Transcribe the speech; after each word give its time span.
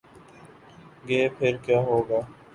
گے، 1.07 1.21
پھر 1.37 1.53
کیا 1.65 1.79
ہو 1.87 1.97
گا؟ 2.09 2.19